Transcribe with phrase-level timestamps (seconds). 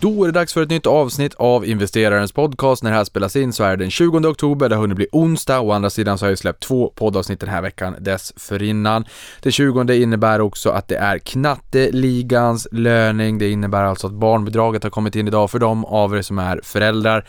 [0.00, 2.82] Då är det dags för ett nytt avsnitt av Investerarens podcast.
[2.82, 5.08] När det här spelas in så är det den 20 oktober, det har hunnit bli
[5.12, 5.60] onsdag.
[5.60, 9.04] Å andra sidan så har jag släppt två poddavsnitt den här veckan dessförinnan.
[9.42, 13.38] Det 20 innebär också att det är knatteligans löning.
[13.38, 16.60] Det innebär alltså att barnbidraget har kommit in idag för de av er som är
[16.62, 17.26] föräldrar.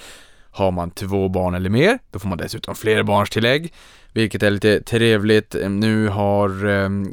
[0.52, 3.74] Har man två barn eller mer, då får man dessutom flerbarnstillägg.
[4.14, 5.56] Vilket är lite trevligt.
[5.70, 6.50] Nu har,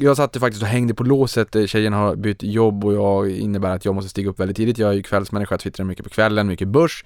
[0.00, 3.70] jag satt faktiskt och hängde på låset, eh, tjejen har bytt jobb och jag innebär
[3.70, 4.78] att jag måste stiga upp väldigt tidigt.
[4.78, 7.04] Jag är ju kvällsmänniska, twittrar mycket på kvällen, mycket börs.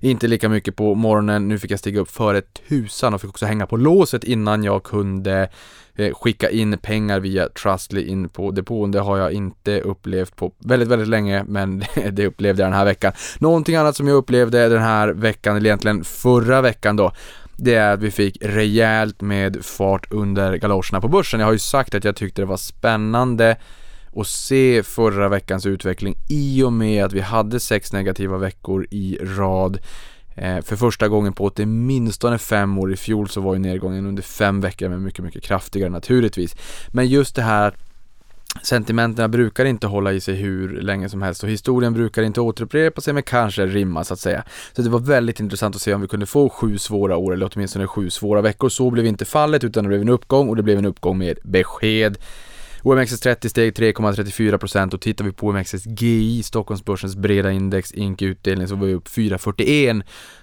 [0.00, 3.46] Inte lika mycket på morgonen, nu fick jag stiga upp före tusan och fick också
[3.46, 5.50] hänga på låset innan jag kunde
[5.94, 8.90] eh, skicka in pengar via Trustly in på depån.
[8.90, 11.78] Det har jag inte upplevt på väldigt, väldigt länge, men
[12.12, 13.12] det upplevde jag den här veckan.
[13.38, 17.12] Någonting annat som jag upplevde den här veckan, eller egentligen förra veckan då,
[17.58, 21.40] det är att vi fick rejält med fart under galoscherna på börsen.
[21.40, 23.56] Jag har ju sagt att jag tyckte det var spännande
[24.16, 29.18] att se förra veckans utveckling i och med att vi hade sex negativa veckor i
[29.22, 29.78] rad.
[30.34, 34.22] Eh, för första gången på åtminstone fem år i fjol så var ju nedgången under
[34.22, 36.56] fem veckor men mycket, mycket kraftigare naturligtvis.
[36.88, 37.87] Men just det här att
[38.62, 43.00] Sentimenterna brukar inte hålla i sig hur länge som helst och historien brukar inte återupprepa
[43.00, 44.44] sig men kanske rimma så att säga.
[44.72, 47.50] Så det var väldigt intressant att se om vi kunde få sju svåra år eller
[47.54, 48.68] åtminstone sju svåra veckor.
[48.68, 51.38] Så blev inte fallet utan det blev en uppgång och det blev en uppgång med
[51.44, 52.18] besked.
[52.82, 58.86] OMXS30 steg 3,34% och tittar vi på OMXSGI, Stockholmsbörsens breda index, ink utdelning, så var
[58.86, 60.02] vi upp 4,41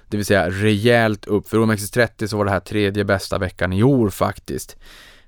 [0.09, 1.47] det vill säga rejält upp.
[1.47, 4.77] För OMXS30 så var det här tredje bästa veckan i år faktiskt.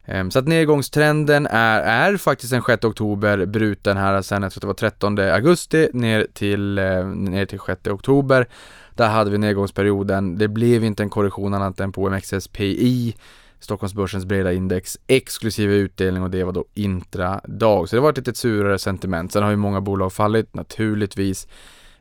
[0.08, 4.61] Ehm, så att nedgångstrenden är, är faktiskt den 6 oktober bruten här sen, jag tror
[4.61, 8.47] det var 13 augusti ner till, eh, ner till 6 oktober.
[8.95, 10.38] Där hade vi nedgångsperioden.
[10.38, 13.16] Det blev inte en korrektion annat än på OMXSPI,
[13.59, 17.89] Stockholmsbörsens breda index, exklusive utdelning och det var då intradag.
[17.89, 19.31] Så det var ett lite surare sentiment.
[19.31, 21.48] Sen har ju många bolag fallit naturligtvis.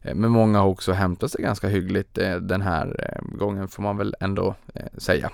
[0.07, 3.83] Eh, men många har också hämtat sig ganska hyggligt eh, den här eh, gången får
[3.83, 4.55] man väl ändå
[4.97, 5.31] säga.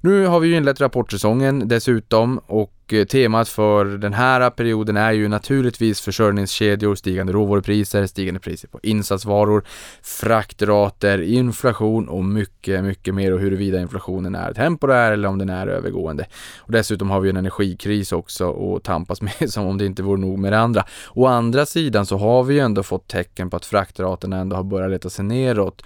[0.00, 5.12] Nu har vi ju inlett rapportsäsongen dessutom och Eh, temat för den här perioden är
[5.12, 9.64] ju naturligtvis försörjningskedjor, stigande råvarupriser, stigande priser på insatsvaror,
[10.02, 15.66] fraktrater, inflation och mycket, mycket mer och huruvida inflationen är temporär eller om den är
[15.66, 16.26] övergående.
[16.58, 20.20] Och dessutom har vi en energikris också att tampas med som om det inte vore
[20.20, 20.84] nog med det andra.
[21.14, 24.64] Å andra sidan så har vi ju ändå fått tecken på att fraktraterna ändå har
[24.64, 25.82] börjat leta sig neråt.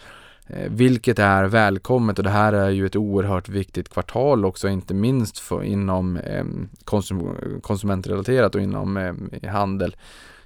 [0.48, 4.94] Eh, vilket är välkommet och det här är ju ett oerhört viktigt kvartal också, inte
[4.94, 9.96] minst för, inom ehm, konsum konsumentrelaterat och inom ehm, handel.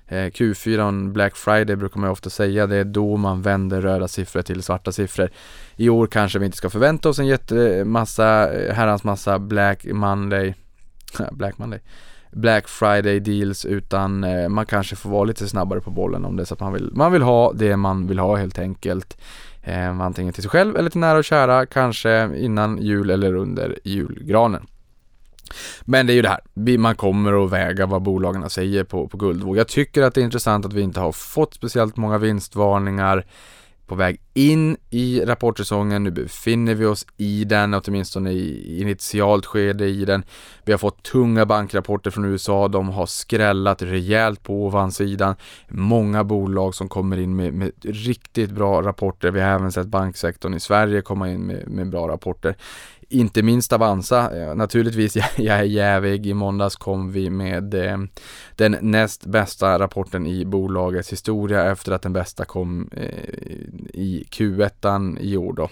[0.06, 4.08] Eh, Q4, Black Friday brukar man ju ofta säga, det är då man vänder röda
[4.08, 5.30] siffror till svarta siffror.
[5.76, 10.54] I år kanske vi inte ska förvänta oss en jättemassa, eh, herrans massa Black Monday,
[11.32, 11.80] Black Monday,
[12.32, 16.42] Black Friday deals utan eh, man kanske får vara lite snabbare på bollen om det
[16.42, 19.16] är så att man vill, man vill ha det man vill ha helt enkelt.
[19.62, 23.78] Eh, antingen till sig själv eller till nära och kära, kanske innan jul eller under
[23.84, 24.66] julgranen.
[25.84, 29.16] Men det är ju det här, man kommer att väga vad bolagen säger på, på
[29.16, 29.56] guldvåg.
[29.56, 33.24] Jag tycker att det är intressant att vi inte har fått speciellt många vinstvarningar
[33.92, 36.04] på väg in i rapportsäsongen.
[36.04, 40.24] Nu befinner vi oss i den, åtminstone i initialt skede i den.
[40.64, 42.68] Vi har fått tunga bankrapporter från USA.
[42.68, 45.34] De har skrällat rejält på ovansidan.
[45.68, 49.30] Många bolag som kommer in med, med riktigt bra rapporter.
[49.30, 52.56] Vi har även sett banksektorn i Sverige komma in med, med bra rapporter
[53.12, 54.30] inte minst Avanza.
[54.36, 56.26] Eh, naturligtvis, jag är jävig.
[56.26, 57.98] I måndags kom vi med eh,
[58.56, 63.06] den näst bästa rapporten i bolagets historia efter att den bästa kom eh,
[63.94, 65.68] i Q1 i år då.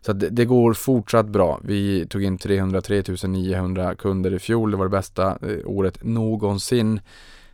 [0.00, 1.60] Så det, det, går fortsatt bra.
[1.64, 4.70] Vi tog in 303 900 kunder i fjol.
[4.70, 7.00] Det var det bästa eh, året någonsin.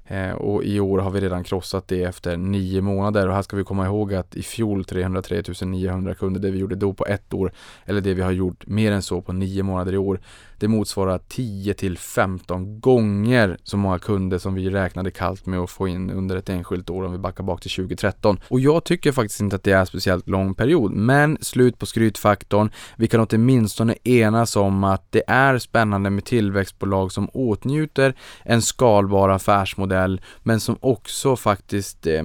[0.07, 3.29] Eh, och i år har vi redan krossat det efter nio månader.
[3.29, 6.75] Och här ska vi komma ihåg att i fjol 303 900 kunder, det vi gjorde
[6.75, 7.53] då på ett år,
[7.85, 10.21] eller det vi har gjort mer än så på nio månader i år,
[10.59, 15.71] det motsvarar 10 till 15 gånger så många kunder som vi räknade kallt med att
[15.71, 18.41] få in under ett enskilt år om vi backar bak till 2013.
[18.49, 21.87] Och jag tycker faktiskt inte att det är en speciellt lång period, men slut på
[21.87, 22.71] skrytfaktorn.
[22.97, 29.29] Vi kan åtminstone enas om att det är spännande med tillväxtbolag som åtnjuter en skalbar
[29.29, 32.23] affärsmodell, men som också faktiskt eh,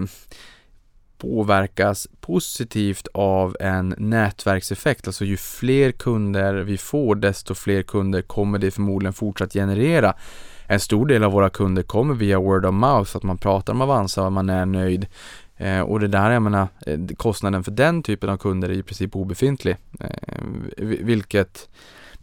[1.19, 5.07] påverkas positivt av en nätverkseffekt.
[5.07, 10.13] Alltså ju fler kunder vi får, desto fler kunder kommer det förmodligen fortsatt generera.
[10.68, 13.81] En stor del av våra kunder kommer via word of mouth, att man pratar om
[13.81, 15.07] Avanza och man är nöjd.
[15.57, 18.83] Eh, och det där, jag menar, eh, kostnaden för den typen av kunder är i
[18.83, 19.77] princip obefintlig.
[20.00, 20.44] Eh,
[20.77, 21.69] vilket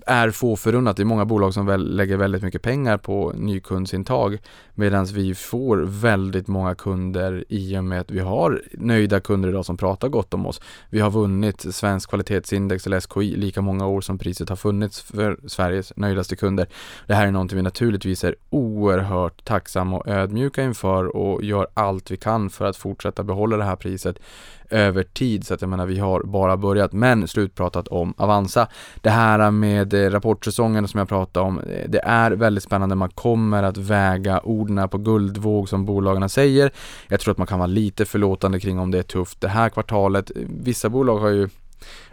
[0.06, 0.96] är få förunnat.
[0.96, 4.38] Det är många bolag som väl lägger väldigt mycket pengar på nykundsintag
[4.74, 9.64] medan vi får väldigt många kunder i och med att vi har nöjda kunder idag
[9.64, 10.60] som pratar gott om oss.
[10.90, 15.38] Vi har vunnit Svensk kvalitetsindex eller SKI lika många år som priset har funnits för
[15.46, 16.66] Sveriges nöjdaste kunder.
[17.06, 22.10] Det här är någonting vi naturligtvis är oerhört tacksamma och ödmjuka inför och gör allt
[22.10, 24.18] vi kan för att fortsätta behålla det här priset
[24.70, 25.46] över tid.
[25.46, 28.68] Så att jag menar, vi har bara börjat, men slutpratat om Avanza.
[29.00, 32.94] Det här med eh, rapportsäsongen som jag pratade om, eh, det är väldigt spännande.
[32.94, 36.70] Man kommer att väga orden på guldvåg som bolagen säger.
[37.08, 39.68] Jag tror att man kan vara lite förlåtande kring om det är tufft det här
[39.68, 40.30] kvartalet.
[40.64, 41.48] Vissa bolag har ju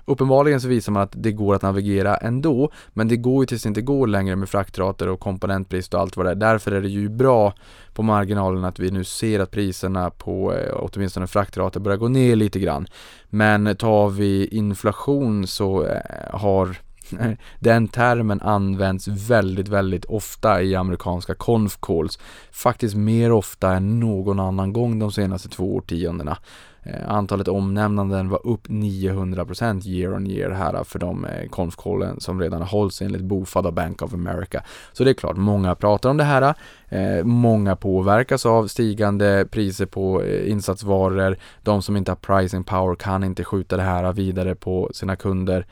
[0.06, 3.64] Uppenbarligen så visar man att det går att navigera ändå, men det går ju tills
[3.64, 6.36] det inte går längre med fraktrater och komponentbrist och allt vad det är.
[6.36, 7.54] Därför är det ju bra
[7.94, 12.36] på marginalen att vi nu ser att priserna på eh, åtminstone fraktrater börjar gå ner
[12.36, 12.88] lite grann.
[13.30, 16.00] Men tar vi inflation så eh,
[16.32, 16.78] har
[17.60, 22.20] den termen används väldigt, väldigt ofta i amerikanska conf calls.
[22.52, 26.38] Faktiskt mer ofta än någon annan gång de senaste två årtiondena.
[26.84, 32.42] Eh, antalet omnämnanden var upp 900% year on year här för de eh, konfkollen som
[32.42, 34.64] redan hålls enligt Bofad och Bank of America.
[34.94, 36.54] Så det är klart, många pratar om det här.
[36.90, 41.38] Eh, många påverkas av stigande priser på insatsvaror.
[41.62, 45.66] De som inte har pricing power kan inte skjuta det här vidare på sina kunder.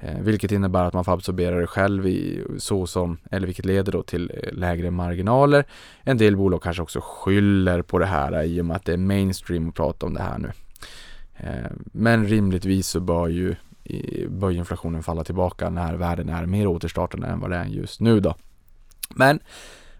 [0.00, 3.92] Eh, vilket innebär att man får absorbera det själv i, så som, eller vilket leder
[3.92, 5.64] då till eh, lägre marginaler.
[6.02, 8.96] En del bolag kanske också skyller på det här i och med att det är
[8.96, 10.50] mainstream att prata om det här nu.
[11.36, 13.54] Eh, men rimligtvis så bör ju
[14.28, 18.20] bör inflationen falla tillbaka när världen är mer återstartande än vad det är just nu
[18.20, 18.34] då.
[19.14, 19.40] Men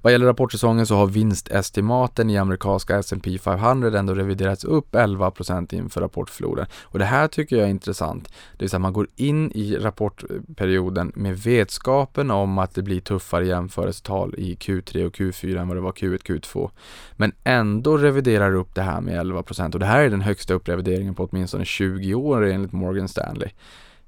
[0.06, 6.00] vad gäller rapportsäsongen så har vinstestimaten i amerikanska S&P 500 ändå reviderats upp 11% inför
[6.00, 6.66] rapportfloden.
[6.82, 8.28] Och det här tycker jag är intressant.
[8.28, 13.46] Det vill säga man går in i rapportperioden med vetskapen om att det blir tuffare
[13.46, 16.70] jämförelsetal i Q3 och Q4 än vad det var Q1, Q2.
[17.16, 21.14] Men ändå reviderar upp det här med 11% och det här är den högsta upprevideringen
[21.14, 23.48] på åtminstone 20 år enligt Morgan Stanley.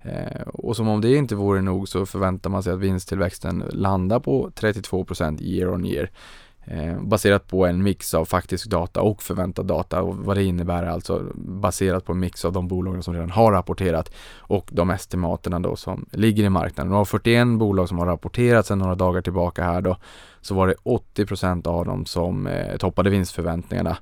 [0.02, 4.20] Eh, och som om det inte vore nog så förväntar man sig att vinsttillväxten landar
[4.20, 6.10] på 32% year on year.
[6.70, 10.84] Eh, baserat på en mix av faktisk data och förväntad data och vad det innebär
[10.84, 15.60] alltså baserat på en mix av de bolagen som redan har rapporterat och de estimaterna
[15.60, 16.92] då som ligger i marknaden.
[16.92, 19.96] Och av 41 bolag som har rapporterat sedan några dagar tillbaka här då
[20.40, 23.96] så var det 80% av dem som eh, toppade vinstförväntningarna.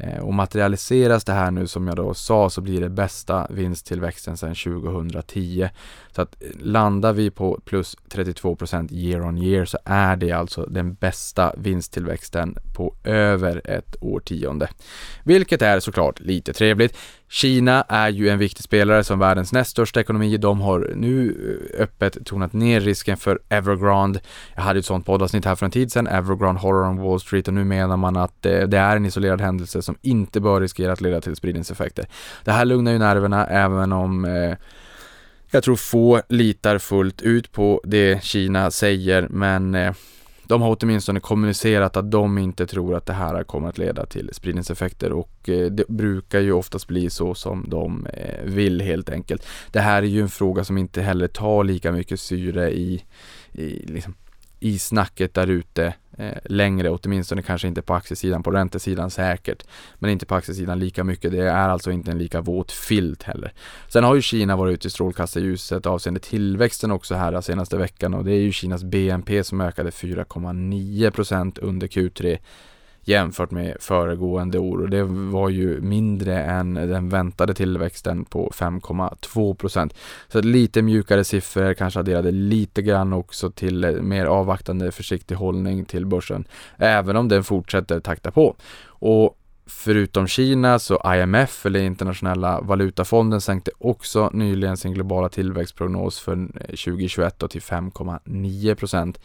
[0.00, 4.36] Eh, och materialiseras det här nu som jag då sa så blir det bästa vinsttillväxten
[4.36, 5.68] sedan 2010.
[6.10, 10.66] Så att eh, landar vi på plus 32% year on year så är det alltså
[10.66, 14.68] den bästa vinsttillväxten på över ett årtionde.
[15.22, 16.96] Vilket är såklart lite trevligt.
[17.30, 20.36] Kina är ju en viktig spelare som världens näst största ekonomi.
[20.36, 21.36] De har nu
[21.74, 24.20] eh, öppet tonat ner risken för Evergrande.
[24.54, 27.48] Jag hade ett sånt poddavsnitt här för en tid sedan, Evergrande Horror on Wall Street
[27.48, 31.00] och nu menar man att det är en isolerad händelse som inte bör riskera att
[31.00, 32.06] leda till spridningseffekter.
[32.44, 34.56] Det här lugnar ju nerverna även om eh,
[35.50, 39.92] jag tror få litar fullt ut på det Kina säger men eh,
[40.48, 44.30] de har åtminstone kommunicerat att de inte tror att det här kommer att leda till
[44.32, 49.46] spridningseffekter och eh, det brukar ju oftast bli så som de eh, vill helt enkelt.
[49.72, 53.04] Det här är ju en fråga som inte heller tar lika mycket syre i,
[53.52, 54.14] i, liksom,
[54.60, 59.64] i snacket där ute eh, längre, åtminstone kanske inte på aktiesidan, på räntesidan säkert,
[59.98, 61.32] men inte på aktiesidan lika mycket.
[61.32, 63.52] Det är alltså inte en lika våt filt heller.
[63.88, 68.24] Sen har ju Kina varit ute i strålkastarljuset avseende tillväxten också här senaste veckan och
[68.24, 72.38] det är ju Kinas BNP som ökade 4,9% under Q3
[73.08, 79.54] jämfört med föregående år och det var ju mindre än den väntade tillväxten på 5,2
[79.54, 79.94] procent.
[80.28, 85.84] Så lite mjukare siffror kanske adderade lite grann också till eh, mer avvaktande försiktig hållning
[85.84, 86.44] till börsen,
[86.76, 88.56] även om den fortsätter takta på.
[88.86, 89.34] Och
[89.70, 96.48] Förutom Kina så IMF eller internationella valutafonden sänkte också nyligen sin globala tillväxtprognos för eh,
[96.60, 99.20] 2021 till 5,9 procent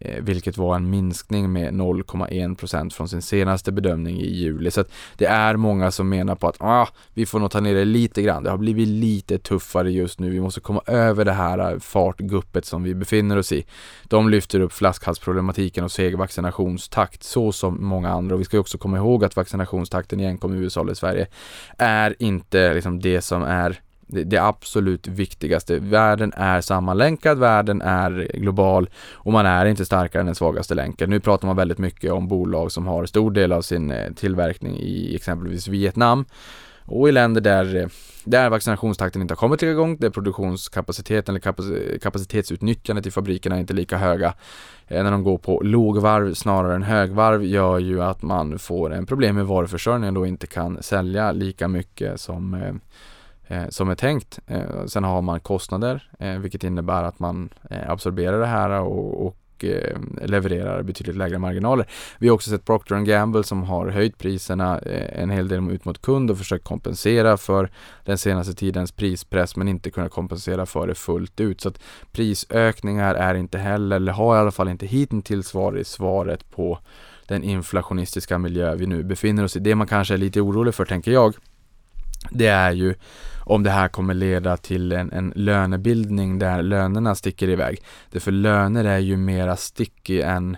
[0.00, 4.70] Eh, vilket var en minskning med 0,1% från sin senaste bedömning i juli.
[4.70, 4.84] Så
[5.16, 8.22] det är många som menar på att ah, vi får nog ta ner det lite
[8.22, 8.42] grann.
[8.42, 10.30] Det har blivit lite tuffare just nu.
[10.30, 13.64] Vi måste komma över det här eh, fartguppet som vi befinner oss i.
[14.04, 18.34] De lyfter upp flaskhalsproblematiken och seg vaccinationstakt så som många andra.
[18.34, 21.26] Och vi ska också komma ihåg att vaccinationstakten i enkom USA eller Sverige
[21.78, 25.78] är inte liksom det som är det, det absolut viktigaste.
[25.78, 31.10] Världen är sammanlänkad, världen är global och man är inte starkare än den svagaste länken.
[31.10, 34.76] Nu pratar man väldigt mycket om bolag som har stor del av sin eh, tillverkning
[34.76, 36.24] i exempelvis Vietnam
[36.88, 37.86] och i länder där, eh,
[38.24, 43.98] där vaccinationstakten inte har kommit igång, där produktionskapaciteten eller kapacitetsutnyttjandet i fabrikerna är inte lika
[43.98, 44.34] höga.
[44.86, 49.06] Eh, när de går på lågvarv snarare än högvarv gör ju att man får en
[49.06, 52.74] problem med varuförsörjningen och inte kan sälja lika mycket som eh,
[53.50, 54.38] Eh, som är tänkt.
[54.46, 59.26] Eh, sen har man kostnader, eh, vilket innebär att man eh, absorberar det här och,
[59.26, 61.86] och eh, levererar betydligt lägre marginaler.
[62.18, 66.02] Vi har också sett Procter Gamble som har höjt priserna en hel del ut mot
[66.02, 67.70] kund och försökt kompensera för
[68.04, 71.60] den senaste tidens prispress men inte kunnat kompensera för det fullt ut.
[71.60, 71.80] Så att
[72.12, 76.78] prisökningar är inte heller, eller har i alla fall inte hittills varit svaret på
[77.26, 79.60] den inflationistiska miljö vi nu befinner oss i.
[79.60, 81.34] Det man kanske är lite orolig för tänker jag,
[82.30, 82.94] det är ju
[83.48, 87.82] om det här kommer leda till en, en lönebildning där lönerna sticker iväg.
[88.10, 90.56] Därför löner är ju mera sticky än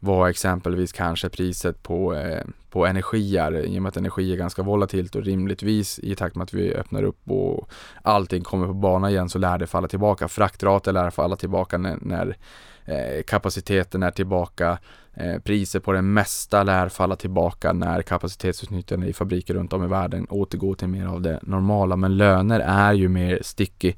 [0.00, 4.62] vad exempelvis kanske priset på, eh, på energier i och med att energi är ganska
[4.62, 7.70] volatilt och rimligtvis i takt med att vi öppnar upp och
[8.02, 10.28] allting kommer på bana igen så lär det falla tillbaka.
[10.28, 12.36] Fraktrater lär falla tillbaka när, när
[12.84, 14.78] eh, kapaciteten är tillbaka.
[15.14, 19.86] Eh, priser på det mesta lär falla tillbaka när kapacitetsutnyttjande i fabriker runt om i
[19.86, 21.96] världen återgår till mer av det normala.
[21.96, 23.94] Men löner är ju mer sticky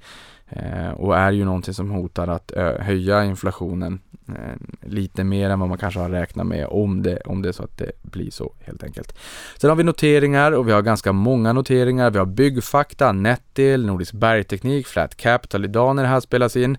[0.48, 5.68] Eh, och är ju någonting som hotar att höja inflationen eh, lite mer än vad
[5.68, 8.52] man kanske har räknat med om det, om det är så att det blir så
[8.60, 9.18] helt enkelt.
[9.56, 12.10] Sen har vi noteringar och vi har ganska många noteringar.
[12.10, 16.78] Vi har Byggfakta, Netdel, Nordisk Bergteknik, Flat Capital idag när det här spelas in.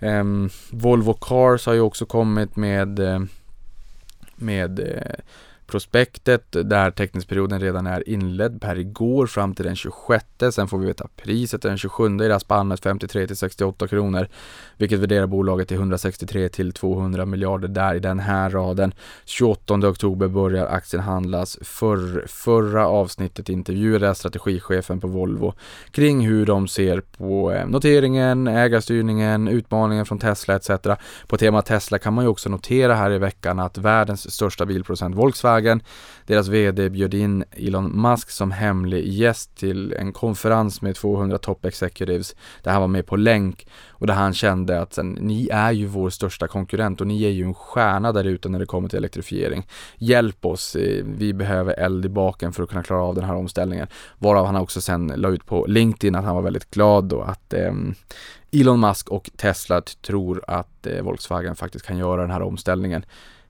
[0.00, 3.20] Um, Volvo Cars har ju också kommit med eh,
[4.36, 4.80] med
[5.66, 10.24] prospektet där teckningsperioden redan är inledd per igår fram till den 26.
[10.50, 14.28] Sen får vi veta priset den 27 i det här spannet 53 till 68 kronor,
[14.76, 18.94] vilket värderar bolaget till 163 till 200 miljarder där i den här raden.
[19.24, 21.58] 28 oktober börjar aktien handlas.
[21.62, 25.54] För, förra avsnittet intervjuade jag strategichefen på Volvo
[25.90, 30.70] kring hur de ser på eh, noteringen, ägarstyrningen, utmaningen från Tesla etc.
[31.26, 35.16] På temat Tesla kan man ju också notera här i veckan att världens största bilproducent
[35.16, 35.82] Volkswagen Volkswagen.
[36.26, 41.64] Deras VD bjöd in Elon Musk som hemlig gäst till en konferens med 200 top
[41.64, 45.72] executives där han var med på länk och där han kände att sen, ni är
[45.72, 48.88] ju vår största konkurrent och ni är ju en stjärna där ute när det kommer
[48.88, 49.66] till elektrifiering.
[49.98, 53.34] Hjälp oss, eh, vi behöver eld i baken för att kunna klara av den här
[53.34, 53.86] omställningen.
[54.18, 57.52] Varav han också sen la ut på LinkedIn att han var väldigt glad då att
[57.52, 57.72] eh,
[58.52, 63.04] Elon Musk och Tesla tror att eh, Volkswagen faktiskt kan göra den här omställningen.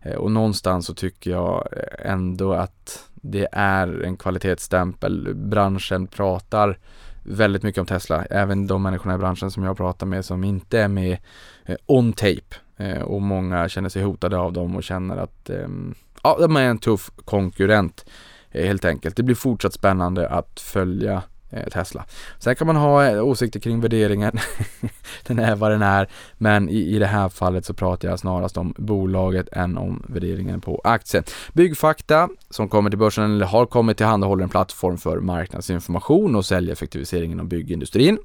[0.06, 5.34] Eh, och någonstans så tycker jag eh, ändå att det är en kvalitetsstämpel.
[5.34, 6.78] Branschen pratar
[7.22, 10.80] väldigt mycket om Tesla, även de människorna i branschen som jag pratar med som inte
[10.80, 11.18] är med
[11.64, 12.56] eh, on tape.
[13.04, 16.78] Och många känner sig hotade av dem och känner att ehm, ja, de är en
[16.78, 18.04] tuff konkurrent
[18.50, 19.16] helt enkelt.
[19.16, 21.22] Det blir fortsatt spännande att följa
[21.56, 22.04] Eh, Tesla.
[22.38, 24.38] Sen kan man ha eh, åsikter kring värderingen.
[25.26, 26.08] den är vad den är.
[26.38, 30.60] Men i, i det här fallet så pratar jag snarast om bolaget än om värderingen
[30.60, 31.24] på aktien.
[31.52, 37.32] Byggfakta som kommer till börsen eller har kommit tillhandahåller en plattform för marknadsinformation och säljeffektivisering
[37.32, 38.18] inom byggindustrin.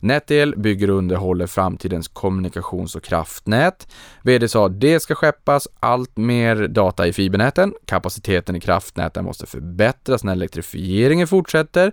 [0.00, 3.88] Netel bygger och underhåller framtidens kommunikations och kraftnät.
[4.22, 7.74] VD sa att det ska skeppas allt mer data i fibernäten.
[7.84, 11.92] Kapaciteten i kraftnäten måste förbättras när elektrifieringen fortsätter.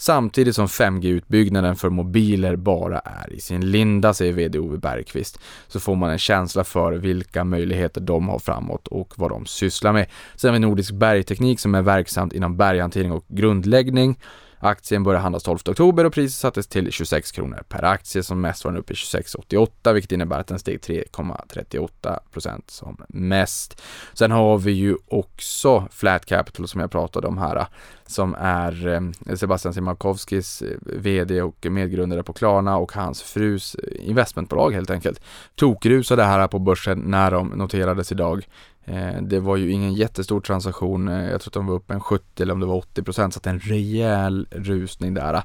[0.00, 5.40] Samtidigt som 5G-utbyggnaden för mobiler bara är i sin linda, säger VD Ove Bergqvist.
[5.68, 9.92] Så får man en känsla för vilka möjligheter de har framåt och vad de sysslar
[9.92, 10.06] med.
[10.36, 14.18] Sen har vi Nordisk Bergteknik som är verksamt inom berghantering och grundläggning.
[14.60, 18.22] Aktien började handlas 12 oktober och priset sattes till 26 kronor per aktie.
[18.22, 23.04] Som mest var den uppe i 26,88 vilket innebär att den steg 3,38 procent som
[23.08, 23.82] mest.
[24.14, 27.66] Sen har vi ju också Flat Capital som jag pratade om här
[28.10, 34.74] som är eh, Sebastian Simakowskis eh, VD och medgrundare på Klarna och hans frus investmentbolag
[34.74, 35.20] helt enkelt.
[35.54, 38.46] Tokrusade här på börsen när de noterades idag.
[38.84, 42.42] Eh, det var ju ingen jättestor transaktion, jag tror att de var uppe en 70
[42.42, 45.42] eller om det var 80 procent, så att en rejäl rusning där.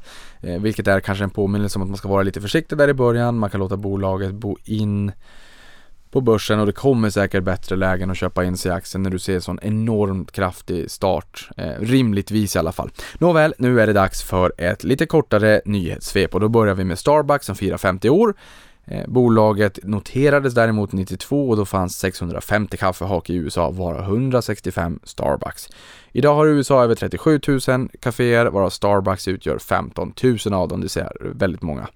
[0.60, 3.38] Vilket är kanske en påminnelse om att man ska vara lite försiktig där i början,
[3.38, 5.12] man kan låta bolaget bo in
[6.14, 9.10] på börsen och det kommer säkert bättre lägen att köpa in sig i aktien när
[9.10, 11.50] du ser en sån enormt kraftig start.
[11.58, 12.90] Eh, rimligtvis i alla fall.
[13.18, 17.00] Nåväl, nu är det dags för ett lite kortare nyhetssvep och då börjar vi med
[17.00, 18.34] Starbucks som firar 50 år.
[18.86, 25.70] Eh, bolaget noterades däremot 92 och då fanns 650 kaffehak i USA, varav 165 Starbucks.
[26.12, 30.84] Idag har USA över 37 000 kaféer, varav Starbucks utgör 15 000 av dem, det
[30.84, 31.88] vill säga väldigt många.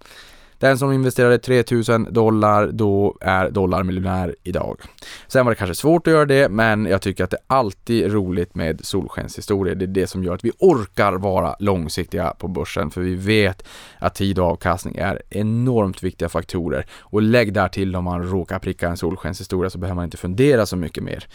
[0.60, 4.82] Den som investerade 3000 dollar, då är dollarmiljonär idag.
[5.28, 8.10] Sen var det kanske svårt att göra det, men jag tycker att det alltid är
[8.10, 9.76] roligt med solskenshistorier.
[9.76, 13.64] Det är det som gör att vi orkar vara långsiktiga på börsen, för vi vet
[14.00, 16.86] att tid och avkastning är enormt viktiga faktorer.
[17.00, 20.66] Och lägg där till om man råkar pricka en solskenshistoria så behöver man inte fundera
[20.66, 21.28] så mycket mer.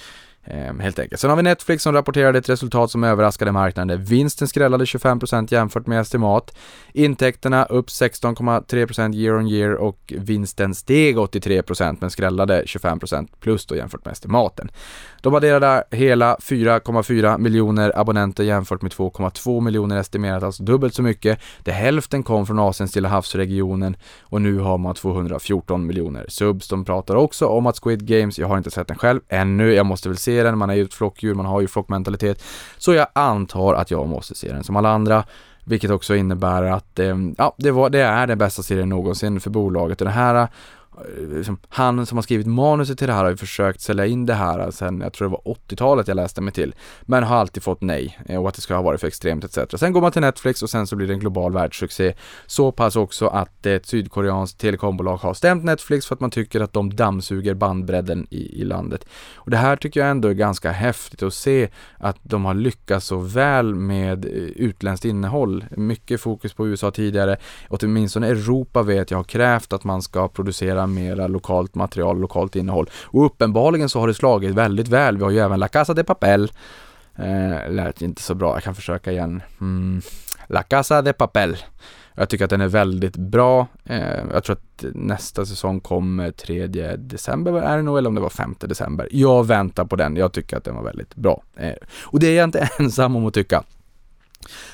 [0.44, 1.20] Ehm, helt enkelt.
[1.20, 4.04] Sen har vi Netflix som rapporterade ett resultat som överraskade marknaden.
[4.04, 6.56] Vinsten skrällade 25% jämfört med estimat.
[6.92, 13.76] Intäkterna upp 16,3% year on year och vinsten steg 83% men skrällade 25% plus då
[13.76, 14.70] jämfört med estimaten.
[15.20, 21.38] De adderade hela 4,4 miljoner abonnenter jämfört med 2,2 miljoner estimerat, alltså dubbelt så mycket.
[21.64, 26.68] Det hälften kom från Asien Stilla havsregionen och nu har man 214 miljoner subs.
[26.68, 29.86] De pratar också om att Squid Games, jag har inte sett den själv ännu, jag
[29.86, 32.42] måste väl se den, man är ju ett flockdjur, man har ju flockmentalitet.
[32.78, 35.24] Så jag antar att jag måste se den som alla andra.
[35.64, 39.50] Vilket också innebär att eh, ja, det, var, det är den bästa serien någonsin för
[39.50, 40.00] bolaget.
[40.00, 40.48] Och det här
[41.18, 44.34] liksom, han som har skrivit manuset till det här har ju försökt sälja in det
[44.34, 47.80] här sen, jag tror det var 80-talet jag läste mig till, men har alltid fått
[47.80, 49.58] nej eh, och att det ska ha varit för extremt etc.
[49.80, 52.14] Sen går man till Netflix och sen så blir det en global världssuccé.
[52.46, 56.72] Så pass också att ett sydkoreanskt telekombolag har stämt Netflix för att man tycker att
[56.72, 59.06] de dammsuger bandbredden i, i landet.
[59.34, 61.68] Och det här tycker jag ändå är ganska häftigt att se
[61.98, 65.64] att de har lyckats så väl med eh, utländskt innehåll.
[65.70, 67.36] Mycket fokus på USA tidigare,
[67.68, 72.56] åtminstone Europa vet jag har krävt att man ska producera göra mera lokalt material, lokalt
[72.56, 72.90] innehåll.
[73.04, 75.16] Och uppenbarligen så har det slagit väldigt väl.
[75.16, 76.52] Vi har ju även La Casa de Papel.
[77.16, 79.42] Eh, lät inte så bra, jag kan försöka igen.
[79.60, 80.02] Mm.
[80.48, 81.56] La Casa de Papel.
[82.14, 83.66] Jag tycker att den är väldigt bra.
[83.84, 88.20] Eh, jag tror att nästa säsong kommer 3 december är det nog, eller om det
[88.20, 89.08] var 5 december.
[89.10, 90.16] Jag väntar på den.
[90.16, 91.42] Jag tycker att den var väldigt bra.
[91.56, 91.74] Eh,
[92.04, 93.62] och det är jag inte ensam om att tycka.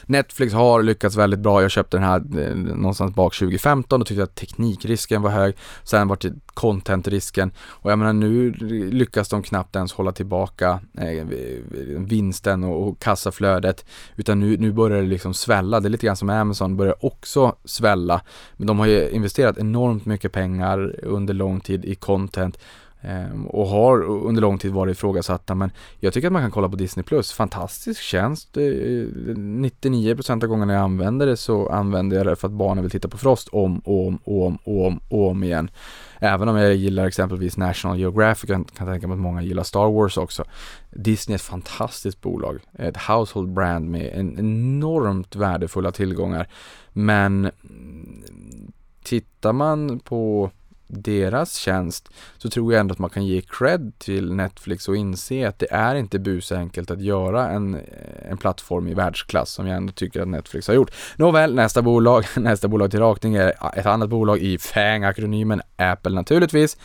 [0.06, 1.62] Netflix har lyckats väldigt bra.
[1.62, 5.56] Jag köpte den här eh, någonstans bak 2015 och tyckte att teknikrisken var hög.
[5.84, 8.50] Sen var det contentrisken och jag menar nu
[8.90, 11.26] lyckas de knappt ens hålla tillbaka eh,
[11.96, 13.84] vinsten och, kassaflödet
[14.16, 15.80] utan nu, nu börjar det liksom svälla.
[15.80, 18.20] Det är lite grann som Amazon börjar också svälla.
[18.56, 22.58] Men de har ju investerat enormt mycket pengar under lång tid i content
[23.00, 26.68] Ehm, och har under lång tid varit ifrågasatta men jag tycker att man kan kolla
[26.68, 27.32] på Disney Plus.
[27.32, 28.56] Fantastisk tjänst.
[28.56, 33.08] 99% av gångerna jag använder det så använder jag det för att barnen vill titta
[33.08, 35.70] på Frost om och om och om och om, och om igen.
[36.18, 39.90] Även om jag gillar exempelvis National Geographic, jag kan tänka mig att många gillar Star
[39.92, 40.44] Wars också.
[40.90, 46.48] Disney är ett fantastiskt bolag, ett household brand med en enormt värdefulla tillgångar.
[46.92, 50.50] Men mm, tittar man på
[50.88, 55.48] deras tjänst så tror jag ändå att man kan ge cred till Netflix och inse
[55.48, 59.76] att det är inte busenkelt att göra en, eh, en plattform i världsklass som jag
[59.76, 60.92] ändå tycker att Netflix har gjort.
[61.16, 66.76] Nåväl, nästa bolag, nästa bolag till rakning är ett annat bolag i FANG-akronymen Apple naturligtvis.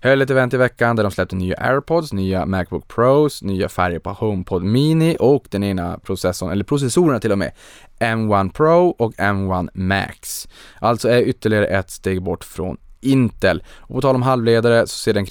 [0.00, 3.98] Höll ett event i veckan där de släppte nya AirPods, nya Macbook Pros, nya färger
[3.98, 7.52] på HomePod Mini och den ena processorn, eller processorerna till och med,
[7.98, 10.48] M1 Pro och M1 Max.
[10.80, 13.62] Alltså är ytterligare ett steg bort från Intel.
[13.68, 15.26] Och på tal om halvledare så ser den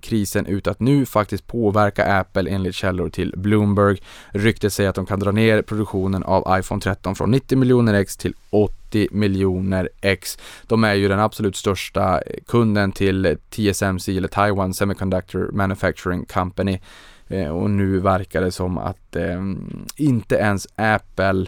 [0.00, 3.98] krisen ut att nu faktiskt påverka Apple enligt källor till Bloomberg.
[4.30, 8.16] Ryktet säger att de kan dra ner produktionen av iPhone 13 från 90 miljoner X
[8.16, 10.38] till 80 miljoner X.
[10.66, 16.78] De är ju den absolut största kunden till TSMC eller Taiwan Semiconductor Manufacturing Company.
[17.28, 19.42] Eh, och nu verkar det som att eh,
[19.96, 21.46] inte ens Apple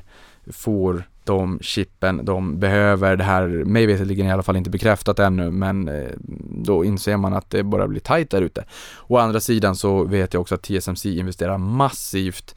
[0.53, 3.17] får de chippen de behöver.
[3.17, 6.11] Det här, mig veterligen i alla fall inte bekräftat ännu, men eh,
[6.65, 8.65] då inser man att det börjar bli tajt där ute.
[9.07, 12.55] Å andra sidan så vet jag också att TSMC investerar massivt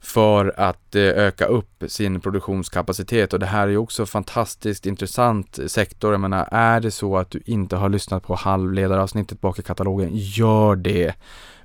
[0.00, 5.58] för att eh, öka upp sin produktionskapacitet och det här är ju också fantastiskt intressant
[5.66, 6.12] sektor.
[6.12, 10.10] Jag menar, är det så att du inte har lyssnat på halvledaravsnittet bak i katalogen,
[10.12, 11.14] gör det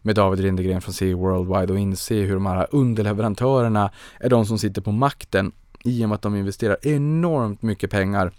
[0.01, 4.59] med David Rindegren från C Worldwide och inse hur de här underleverantörerna är de som
[4.59, 5.51] sitter på makten
[5.85, 8.31] i och med att de investerar enormt mycket pengar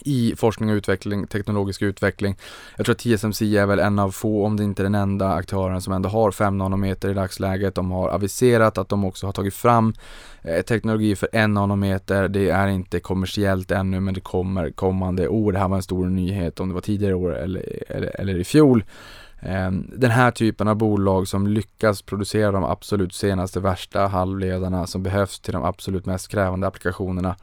[0.00, 2.36] i forskning och utveckling, teknologisk utveckling.
[2.76, 5.82] Jag tror att TSMC är väl en av få, om det inte den enda aktören
[5.82, 7.74] som ändå har 5 nanometer i dagsläget.
[7.74, 9.94] De har aviserat att de också har tagit fram
[10.42, 12.28] eh, teknologi för 1 nanometer.
[12.28, 15.52] Det är inte kommersiellt ännu men det kommer kommande år.
[15.52, 18.44] Det här var en stor nyhet om det var tidigare år eller, eller, eller i
[18.44, 18.84] fjol.
[19.44, 25.02] Ehm, den här typen av bolag som lyckas producera de absolut senaste värsta halvledarna som
[25.02, 27.36] behövs till de absolut mest krävande applikationerna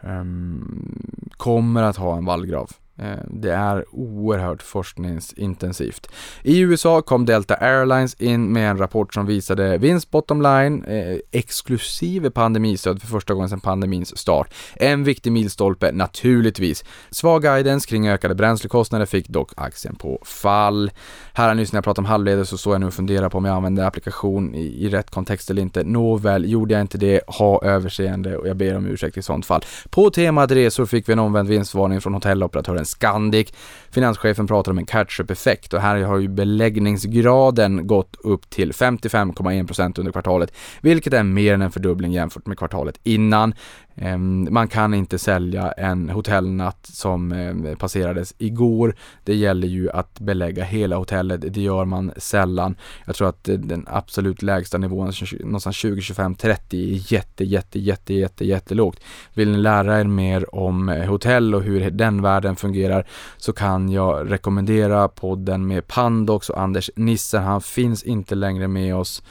[0.00, 2.70] ehm, kommer att ha en vallgrav.
[2.98, 6.08] Eh, det är oerhört forskningsintensivt.
[6.42, 11.18] I USA kom Delta Airlines in med en rapport som visade vinst bottom line eh,
[11.32, 14.54] exklusive pandemistöd för första gången sedan pandemins start.
[14.74, 16.84] En viktig milstolpe naturligtvis.
[17.10, 20.90] Svag guidance kring ökade bränslekostnader fick dock aktien på fall.
[21.32, 23.44] Här nyss när jag pratade om halvledare så står jag nu och funderar på om
[23.44, 25.84] jag använder applikation i, i rätt kontext eller inte.
[25.84, 29.64] Nåväl, gjorde jag inte det, ha överseende och jag ber om ursäkt i sånt fall.
[29.90, 33.52] På temat resor fick vi en omvänd vinstvarning från hotelloperatören Scandic.
[33.90, 40.12] Finanschefen pratar om en catch-up-effekt och här har ju beläggningsgraden gått upp till 55,1% under
[40.12, 43.54] kvartalet, vilket är mer än en fördubbling jämfört med kvartalet innan.
[44.00, 48.94] Ehm, man kan inte sälja en hotellnatt som ehm, passerades igår.
[49.24, 51.54] Det gäller ju att belägga hela hotellet.
[51.54, 52.76] Det gör man sällan.
[53.06, 57.78] Jag tror att eh, den absolut lägsta nivån, någonstans 20, 25, 30 är jätte, jätte,
[57.78, 59.00] jätte, jätte, jättelågt.
[59.34, 63.06] Vill ni lära er mer om eh, hotell och hur den världen fungerar
[63.36, 67.42] så kan jag rekommendera podden med Pandox och Anders Nissen.
[67.42, 69.22] Han finns inte längre med oss.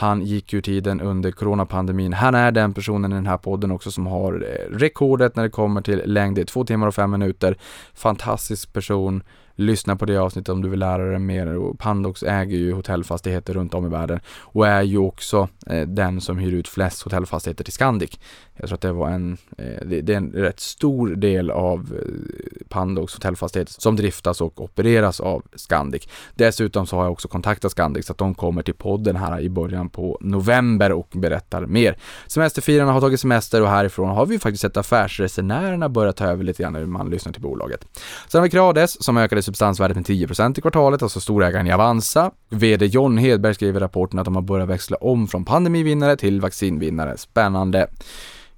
[0.00, 2.12] Han gick ur tiden under coronapandemin.
[2.12, 5.50] Han är den personen i den här podden också som har eh, rekordet när det
[5.50, 6.36] kommer till längd.
[6.36, 7.56] Det är två timmar och fem minuter.
[7.94, 9.22] Fantastisk person
[9.60, 11.56] lyssna på det avsnittet om du vill lära dig mer.
[11.56, 16.20] Och Pandox äger ju hotellfastigheter runt om i världen och är ju också eh, den
[16.20, 18.18] som hyr ut flest hotellfastigheter till Scandic.
[18.56, 21.78] Jag tror att det var en, eh, det, det, är en rätt stor del av
[21.80, 26.08] eh, Pandox hotellfastigheter som driftas och opereras av Scandic.
[26.34, 29.48] Dessutom så har jag också kontaktat Scandic så att de kommer till podden här i
[29.48, 31.96] början på november och berättar mer.
[32.26, 36.62] Semesterfirarna har tagit semester och härifrån har vi faktiskt sett affärsresenärerna börja ta över lite
[36.62, 37.86] grann när man lyssnar till bolaget.
[38.28, 42.30] Sen har vi Crades som ökade substansvärdet med 10% i kvartalet, alltså storägaren i Avanza.
[42.48, 46.40] VD John Hedberg skriver i rapporten att de har börjat växla om från pandemivinnare till
[46.40, 47.16] vaccinvinnare.
[47.16, 47.86] Spännande.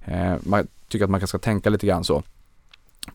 [0.05, 2.23] Eh, man tycker att man ska tänka lite grann så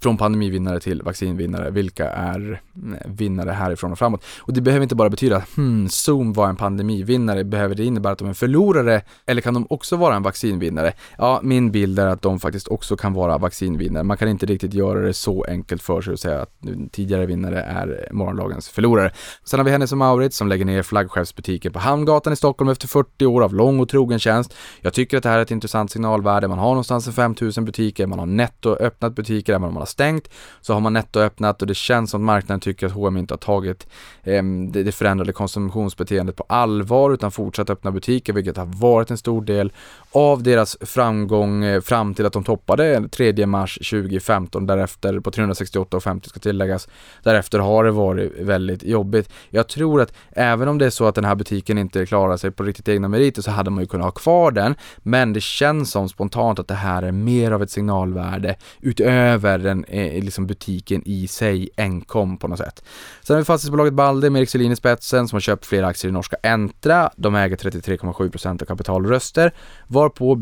[0.00, 4.24] från pandemivinnare till vaccinvinnare, vilka är eh, vinnare härifrån och framåt.
[4.38, 8.12] Och det behöver inte bara betyda att hmm, Zoom var en pandemivinnare, behöver det innebära
[8.12, 10.92] att de är förlorare eller kan de också vara en vaccinvinnare?
[11.18, 14.04] Ja, min bild är att de faktiskt också kan vara vaccinvinnare.
[14.04, 16.50] Man kan inte riktigt göra det så enkelt för sig och säga att
[16.92, 19.12] tidigare vinnare är morgondagens förlorare.
[19.44, 22.88] Sen har vi Hennes och Mauritz som lägger ner flaggskeppsbutiken på Hamngatan i Stockholm efter
[22.88, 24.54] 40 år av lång och trogen tjänst.
[24.80, 26.48] Jag tycker att det här är ett intressant signalvärde.
[26.48, 30.28] Man har någonstans 5000 butiker, man har netto öppnat butiker, även om man har stängt,
[30.60, 33.38] så har man nettoöppnat och det känns som att marknaden tycker att H&M inte har
[33.38, 33.86] tagit
[34.22, 39.18] eh, det, det förändrade konsumtionsbeteendet på allvar utan fortsatt öppna butiker, vilket har varit en
[39.18, 39.72] stor del
[40.12, 46.28] av deras framgång eh, fram till att de toppade 3 mars 2015, därefter på 368,50
[46.28, 46.88] ska tilläggas.
[47.22, 49.30] Därefter har det varit väldigt jobbigt.
[49.50, 52.50] Jag tror att även om det är så att den här butiken inte klarar sig
[52.50, 55.90] på riktigt egna meriter så hade man ju kunnat ha kvar den, men det känns
[55.90, 61.02] som spontant att det här är mer av ett signalvärde utöver den eh, liksom butiken
[61.04, 62.84] i sig enkom på något sätt.
[63.22, 66.08] Sen har vi fastighetsbolaget Balder med Erik Selin i spetsen som har köpt flera aktier
[66.08, 67.10] i norska Entra.
[67.16, 69.52] De äger 33,7% av kapitalröster
[69.86, 70.34] varpå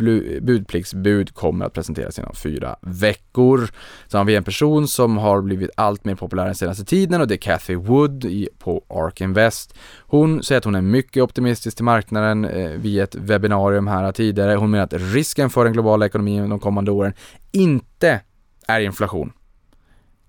[0.42, 3.70] budpliktsbud kommer att presenteras inom fyra veckor.
[4.08, 7.28] Sen har vi en person som har blivit allt mer populär den senaste tiden och
[7.28, 9.74] det är Cathy Wood i, på Ark Invest.
[9.98, 14.54] Hon säger att hon är mycket optimistisk till marknaden eh, via ett webbinarium här tidigare.
[14.54, 17.12] Hon menar att risken för den globala ekonomin de kommande åren
[17.52, 18.20] inte
[18.66, 19.32] är inflation,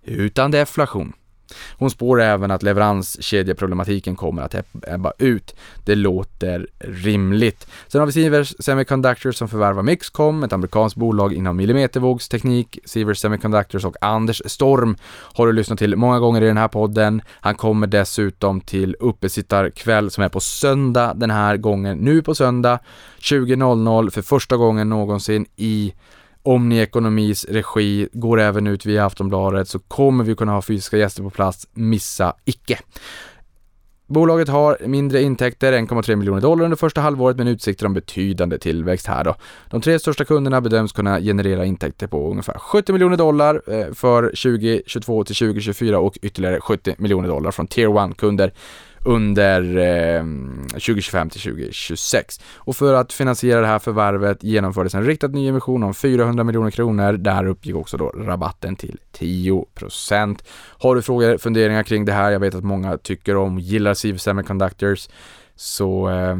[0.03, 1.13] utan deflation.
[1.77, 4.55] Hon spår även att leveranskedjeproblematiken kommer att
[4.87, 5.55] ebba ut.
[5.85, 7.67] Det låter rimligt.
[7.87, 12.79] Sen har vi Sivers Semiconductors som förvärvar Mixcom, ett amerikanskt bolag inom millimetervågsteknik.
[12.85, 17.21] Sivers Semiconductors och Anders Storm har du lyssnat till många gånger i den här podden.
[17.29, 21.97] Han kommer dessutom till uppesittarkväll som är på söndag den här gången.
[21.97, 22.79] Nu på söndag
[23.19, 25.93] 20.00 för första gången någonsin i
[26.47, 31.23] Omni Ekonomis regi går även ut via Aftonbladet så kommer vi kunna ha fysiska gäster
[31.23, 32.79] på plats, missa icke.
[34.07, 39.07] Bolaget har mindre intäkter, 1,3 miljoner dollar under första halvåret men utsikter om betydande tillväxt
[39.07, 39.35] här då.
[39.69, 44.23] De tre största kunderna bedöms kunna generera intäkter på ungefär 70 miljoner dollar eh, för
[44.23, 48.53] 2022 till 2024 och ytterligare 70 miljoner dollar från Tier 1-kunder
[49.07, 50.23] under eh,
[50.71, 52.39] 2025 till 2026.
[52.55, 57.13] Och för att finansiera det här förvärvet genomfördes en riktad nyemission om 400 miljoner kronor.
[57.13, 60.39] Där uppgick också då rabatten till 10%
[60.79, 62.31] Har du frågor, funderingar kring det här?
[62.31, 65.07] Jag vet att många tycker om, gillar Siv Semiconductors
[65.59, 66.37] så eh,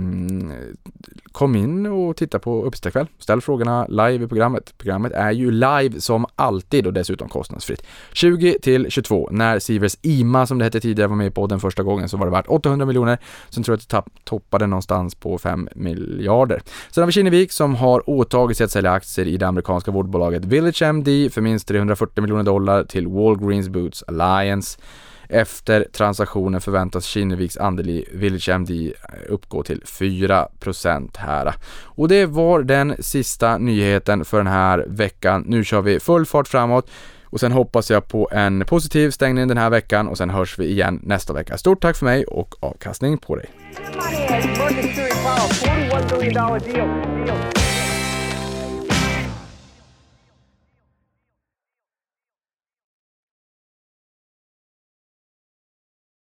[1.31, 3.07] kom in och titta på uppesittarkväll.
[3.19, 4.73] Ställ frågorna live i programmet.
[4.77, 7.83] Programmet är ju live som alltid och dessutom kostnadsfritt.
[8.13, 9.29] 20 till 22.
[9.31, 12.25] När Sivers IMA, som det hette tidigare, var med på den första gången så var
[12.25, 13.17] det värt 800 miljoner.
[13.49, 16.61] Sen tror jag att det toppade någonstans på 5 miljarder.
[16.91, 20.45] Sen har vi Kinnevik som har åtagit sig att sälja aktier i det amerikanska vårdbolaget
[20.45, 24.79] Village MD för minst 340 miljoner dollar till Walgreens Boots Alliance.
[25.29, 28.93] Efter transaktionen förväntas Kinneviks andel i Village MD
[29.29, 31.53] uppgå till 4% här.
[31.83, 35.43] Och det var den sista nyheten för den här veckan.
[35.47, 36.89] Nu kör vi full fart framåt.
[37.29, 40.65] Och sen hoppas jag på en positiv stängning den här veckan och sen hörs vi
[40.65, 41.57] igen nästa vecka.
[41.57, 43.49] Stort tack för mig och avkastning på dig.